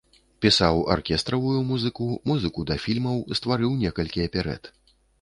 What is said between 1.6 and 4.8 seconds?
музыку, музыку да фільмаў, стварыў некалькі аперэт.